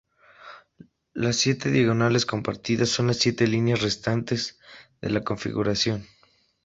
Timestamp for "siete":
1.35-1.69, 3.19-3.45